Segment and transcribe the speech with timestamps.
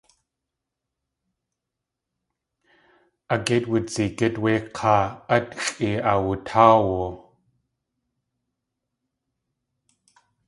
[3.33, 5.03] At géit wudzigít wé k̲áa
[5.35, 6.99] átxʼi aawutáawu.